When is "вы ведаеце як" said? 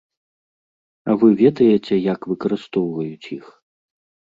1.23-2.19